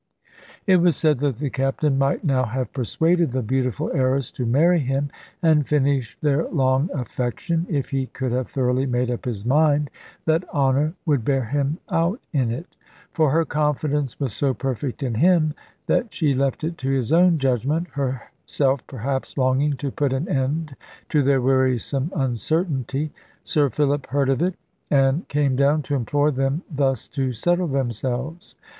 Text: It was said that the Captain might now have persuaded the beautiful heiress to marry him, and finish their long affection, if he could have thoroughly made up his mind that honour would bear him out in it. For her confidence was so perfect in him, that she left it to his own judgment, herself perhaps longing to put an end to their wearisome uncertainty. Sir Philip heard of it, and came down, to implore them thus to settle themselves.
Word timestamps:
It 0.65 0.77
was 0.77 0.95
said 0.97 1.19
that 1.19 1.35
the 1.35 1.51
Captain 1.51 1.95
might 1.95 2.23
now 2.23 2.45
have 2.45 2.73
persuaded 2.73 3.33
the 3.33 3.43
beautiful 3.43 3.91
heiress 3.93 4.31
to 4.31 4.47
marry 4.47 4.79
him, 4.79 5.11
and 5.43 5.67
finish 5.67 6.17
their 6.21 6.47
long 6.47 6.89
affection, 6.91 7.67
if 7.69 7.91
he 7.91 8.07
could 8.07 8.31
have 8.31 8.49
thoroughly 8.49 8.87
made 8.87 9.11
up 9.11 9.25
his 9.25 9.45
mind 9.45 9.91
that 10.25 10.43
honour 10.51 10.95
would 11.05 11.23
bear 11.23 11.45
him 11.45 11.77
out 11.91 12.19
in 12.33 12.49
it. 12.49 12.75
For 13.13 13.29
her 13.29 13.45
confidence 13.45 14.19
was 14.19 14.33
so 14.33 14.55
perfect 14.55 15.03
in 15.03 15.13
him, 15.13 15.53
that 15.85 16.11
she 16.11 16.33
left 16.33 16.63
it 16.63 16.79
to 16.79 16.89
his 16.89 17.13
own 17.13 17.37
judgment, 17.37 17.89
herself 17.89 18.79
perhaps 18.87 19.37
longing 19.37 19.73
to 19.73 19.91
put 19.91 20.13
an 20.13 20.27
end 20.27 20.75
to 21.09 21.21
their 21.21 21.41
wearisome 21.41 22.11
uncertainty. 22.15 23.11
Sir 23.43 23.69
Philip 23.69 24.07
heard 24.07 24.29
of 24.29 24.41
it, 24.41 24.55
and 24.89 25.27
came 25.27 25.55
down, 25.55 25.83
to 25.83 25.95
implore 25.95 26.31
them 26.31 26.63
thus 26.71 27.07
to 27.09 27.33
settle 27.33 27.67
themselves. 27.67 28.55